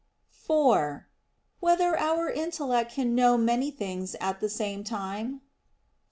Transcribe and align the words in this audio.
(4) 0.31 1.05
Whether 1.59 1.95
our 1.95 2.27
intellect 2.31 2.91
can 2.91 3.13
know 3.13 3.37
many 3.37 3.69
things 3.69 4.15
at 4.19 4.39
the 4.39 4.49
same 4.49 4.83
time? 4.83 5.41